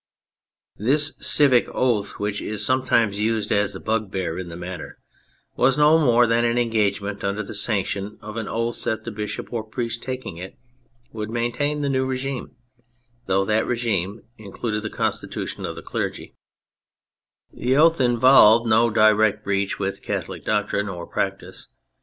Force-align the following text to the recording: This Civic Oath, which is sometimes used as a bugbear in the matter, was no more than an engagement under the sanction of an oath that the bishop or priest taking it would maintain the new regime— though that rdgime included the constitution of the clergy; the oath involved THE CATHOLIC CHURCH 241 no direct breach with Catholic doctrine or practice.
This 0.79 1.13
Civic 1.19 1.69
Oath, 1.71 2.13
which 2.17 2.41
is 2.41 2.65
sometimes 2.65 3.19
used 3.19 3.51
as 3.51 3.75
a 3.75 3.79
bugbear 3.79 4.35
in 4.39 4.49
the 4.49 4.55
matter, 4.57 4.97
was 5.55 5.77
no 5.77 5.99
more 5.99 6.25
than 6.25 6.43
an 6.43 6.57
engagement 6.57 7.23
under 7.23 7.43
the 7.43 7.53
sanction 7.53 8.17
of 8.19 8.35
an 8.35 8.47
oath 8.47 8.83
that 8.85 9.03
the 9.03 9.11
bishop 9.11 9.53
or 9.53 9.63
priest 9.63 10.01
taking 10.01 10.37
it 10.37 10.57
would 11.13 11.29
maintain 11.29 11.83
the 11.83 11.87
new 11.87 12.07
regime— 12.07 12.55
though 13.27 13.45
that 13.45 13.65
rdgime 13.65 14.23
included 14.39 14.81
the 14.81 14.89
constitution 14.89 15.67
of 15.67 15.75
the 15.75 15.83
clergy; 15.83 16.33
the 17.53 17.75
oath 17.77 18.01
involved 18.01 18.65
THE 18.65 18.69
CATHOLIC 18.71 18.95
CHURCH 18.95 18.95
241 18.95 18.95
no 19.11 19.17
direct 19.19 19.43
breach 19.43 19.77
with 19.77 20.01
Catholic 20.01 20.43
doctrine 20.43 20.89
or 20.89 21.05
practice. 21.05 21.67